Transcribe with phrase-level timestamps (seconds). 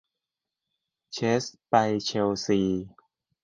[1.13, 1.73] เชสไป
[2.05, 2.59] เชลซี